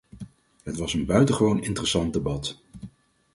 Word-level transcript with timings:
Het 0.63 0.77
was 0.77 0.93
een 0.93 1.05
buitengewoon 1.05 1.61
interessant 1.63 2.13
debat. 2.13 2.61